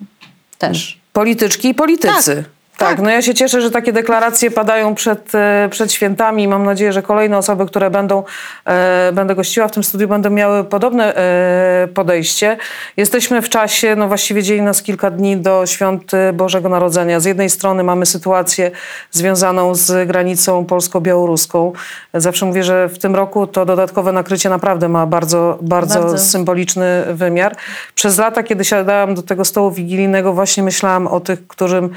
też. 0.58 0.98
Polityczki 1.12 1.68
i 1.68 1.74
politycy. 1.74 2.36
Tak, 2.36 2.55
Tak, 2.76 2.88
tak. 2.88 3.02
no 3.02 3.10
ja 3.10 3.22
się 3.22 3.34
cieszę, 3.34 3.60
że 3.60 3.70
takie 3.70 3.92
deklaracje 3.92 4.50
padają 4.50 4.94
przed, 4.94 5.34
e, 5.34 5.68
przed 5.70 5.92
świętami 5.92 6.48
mam 6.48 6.64
nadzieję, 6.64 6.92
że 6.92 7.02
kolejne 7.02 7.38
osoby, 7.38 7.66
które 7.66 7.90
będą, 7.90 8.24
e, 8.64 9.10
będę 9.12 9.34
gościła 9.34 9.68
w 9.68 9.72
tym 9.72 9.84
studiu, 9.84 10.08
będą 10.08 10.30
miały 10.30 10.64
podobne 10.64 11.16
e, 11.16 11.88
podejście. 11.94 12.56
Jesteśmy 12.96 13.42
w 13.42 13.48
czasie, 13.48 13.96
no 13.96 14.08
właściwie 14.08 14.42
dzieli 14.42 14.62
nas 14.62 14.82
kilka 14.82 15.10
dni 15.10 15.36
do 15.36 15.66
świąt 15.66 16.14
e, 16.14 16.32
Bożego 16.32 16.68
Narodzenia. 16.68 17.20
Z 17.20 17.24
jednej 17.24 17.50
strony 17.50 17.84
mamy 17.84 18.06
sytuację 18.06 18.70
związaną 19.10 19.74
z 19.74 20.08
granicą 20.08 20.64
polsko-białoruską. 20.64 21.72
Zawsze 22.14 22.46
mówię, 22.46 22.64
że 22.64 22.88
w 22.88 22.98
tym 22.98 23.16
roku 23.16 23.46
to 23.46 23.66
dodatkowe 23.66 24.12
nakrycie 24.12 24.48
naprawdę 24.48 24.88
ma 24.88 25.06
bardzo, 25.06 25.58
bardzo, 25.62 26.00
Bardzo. 26.00 26.18
symboliczny 26.18 27.04
wymiar. 27.14 27.56
Przez 27.94 28.18
lata, 28.18 28.42
kiedy 28.42 28.64
siadałam 28.64 29.14
do 29.14 29.22
tego 29.22 29.44
stołu 29.44 29.70
wigilijnego, 29.70 30.32
właśnie 30.32 30.62
myślałam 30.62 31.06
o 31.06 31.20
tych, 31.20 31.46
którym 31.46 31.90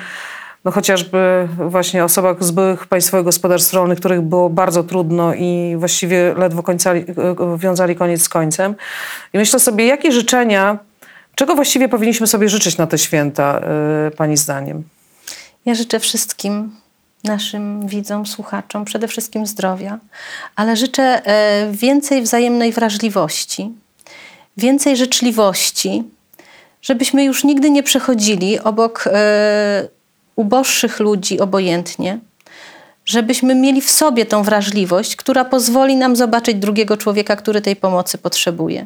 no 0.66 0.72
chociażby 0.72 1.48
właśnie 1.58 2.04
osobach 2.04 2.44
z 2.44 2.52
byłych 2.52 2.88
państwowych 2.88 3.26
gospodarstw 3.26 3.74
rolnych, 3.74 4.00
których 4.00 4.22
było 4.22 4.50
bardzo 4.50 4.84
trudno 4.84 5.34
i 5.34 5.76
właściwie 5.78 6.34
ledwo 6.38 6.64
końcali, 6.64 7.06
wiązali 7.58 7.96
koniec 7.96 8.22
z 8.22 8.30
końcem. 8.30 8.76
I 9.34 9.38
myślę 9.38 9.60
sobie, 9.60 9.86
jakie 9.86 10.12
życzenia, 10.12 10.78
czego 11.36 11.56
właściwie 11.56 11.90
powinniśmy 11.90 12.28
sobie 12.28 12.50
życzyć 12.50 12.78
na 12.78 12.88
te 12.88 12.98
święta, 12.98 13.62
y, 14.08 14.12
pani 14.12 14.38
zdaniem? 14.38 14.84
Ja 15.66 15.76
życzę 15.76 16.00
wszystkim 16.00 16.72
naszym 17.24 17.88
widzom, 17.88 18.26
słuchaczom 18.26 18.86
przede 18.86 19.08
wszystkim 19.08 19.46
zdrowia, 19.46 20.00
ale 20.56 20.78
życzę 20.78 21.04
e, 21.04 21.72
więcej 21.72 22.22
wzajemnej 22.22 22.72
wrażliwości, 22.72 23.72
więcej 24.58 24.98
życzliwości, 24.98 26.04
żebyśmy 26.82 27.24
już 27.24 27.44
nigdy 27.44 27.70
nie 27.70 27.84
przechodzili 27.84 28.60
obok 28.60 29.06
e, 29.08 29.88
uboższych 30.40 31.00
ludzi 31.00 31.40
obojętnie, 31.40 32.20
żebyśmy 33.06 33.56
mieli 33.56 33.82
w 33.82 33.92
sobie 33.92 34.26
tą 34.26 34.44
wrażliwość, 34.44 35.16
która 35.16 35.46
pozwoli 35.46 35.96
nam 35.96 36.16
zobaczyć 36.16 36.56
drugiego 36.58 36.98
człowieka, 36.98 37.36
który 37.36 37.62
tej 37.62 37.76
pomocy 37.76 38.18
potrzebuje. 38.18 38.86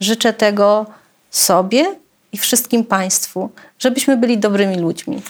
Życzę 0.00 0.32
tego 0.32 0.86
sobie 1.30 1.94
i 2.32 2.38
wszystkim 2.38 2.84
Państwu, 2.84 3.50
żebyśmy 3.78 4.16
byli 4.16 4.38
dobrymi 4.38 4.76
ludźmi. 4.76 5.22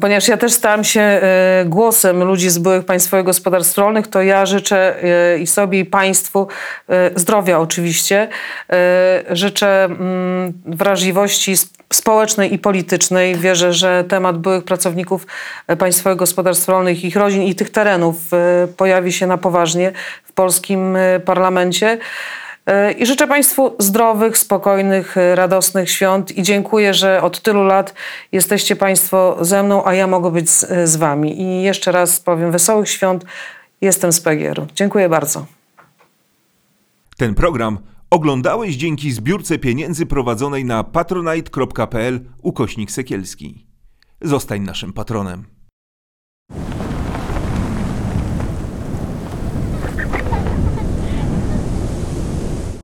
Ponieważ 0.00 0.28
ja 0.28 0.36
też 0.36 0.52
stałam 0.52 0.84
się 0.84 1.00
e, 1.00 1.64
głosem 1.66 2.24
ludzi 2.24 2.50
z 2.50 2.58
byłych 2.58 2.84
państwowych 2.84 3.26
gospodarstw 3.26 3.78
rolnych, 3.78 4.06
to 4.06 4.22
ja 4.22 4.46
życzę 4.46 5.02
e, 5.02 5.38
i 5.38 5.46
sobie, 5.46 5.80
i 5.80 5.84
państwu 5.84 6.48
e, 6.88 7.10
zdrowia 7.14 7.58
oczywiście. 7.58 8.28
Życzę 9.30 9.84
mm, 9.84 10.52
wrażliwości 10.66 11.52
sp- 11.62 11.76
społecznej 11.92 12.54
i 12.54 12.58
politycznej. 12.58 13.36
Wierzę, 13.36 13.72
że 13.72 14.04
temat 14.04 14.38
byłych 14.38 14.64
pracowników 14.64 15.26
państwowych 15.78 16.18
gospodarstw 16.18 16.68
rolnych, 16.68 17.04
ich 17.04 17.16
rodzin 17.16 17.42
i 17.42 17.54
tych 17.54 17.70
terenów 17.70 18.16
pojawi 18.76 19.12
się 19.12 19.26
na 19.26 19.38
poważnie 19.38 19.92
w 20.24 20.32
polskim 20.32 20.96
parlamencie. 21.24 21.98
E, 22.66 22.92
I 22.92 23.06
życzę 23.06 23.26
Państwu 23.26 23.76
zdrowych, 23.78 24.38
spokojnych, 24.38 25.16
e, 25.16 25.34
radosnych 25.34 25.90
świąt 25.90 26.38
i 26.38 26.42
dziękuję, 26.42 26.94
że 26.94 27.22
od 27.22 27.40
tylu 27.42 27.64
lat 27.64 27.94
jesteście 28.32 28.76
Państwo 28.76 29.36
ze 29.40 29.62
mną, 29.62 29.84
a 29.84 29.94
ja 29.94 30.06
mogę 30.06 30.30
być 30.30 30.50
z, 30.50 30.66
z 30.90 30.96
Wami. 30.96 31.40
I 31.40 31.62
jeszcze 31.62 31.92
raz 31.92 32.20
powiem 32.20 32.52
wesołych 32.52 32.88
świąt. 32.88 33.24
Jestem 33.80 34.12
z 34.12 34.20
PGR-u. 34.20 34.66
Dziękuję 34.74 35.08
bardzo. 35.08 35.46
Ten 37.16 37.34
program 37.34 37.78
oglądałeś 38.10 38.76
dzięki 38.76 39.12
zbiórce 39.12 39.58
pieniędzy 39.58 40.06
prowadzonej 40.06 40.64
na 40.64 40.84
patronite.pl 40.84 42.20
ukośnik 42.42 42.90
sekielski. 42.90 43.66
Zostań 44.20 44.60
naszym 44.60 44.92
patronem. 44.92 45.55